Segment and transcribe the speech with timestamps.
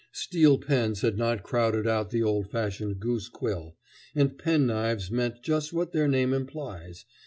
[0.13, 3.77] Steel pens had not crowded out the old fashioned goose quill,
[4.15, 7.05] and pen knives meant just what their name implies.